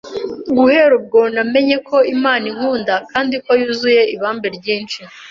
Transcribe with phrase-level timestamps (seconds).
[0.57, 4.99] Guhera ubwo, namenye ko Imana inkunda kandi ko yuzuye ibambe ryinshi